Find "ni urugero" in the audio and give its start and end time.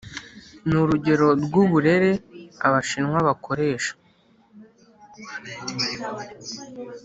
0.67-1.27